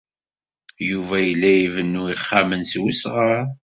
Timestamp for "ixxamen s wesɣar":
2.13-3.43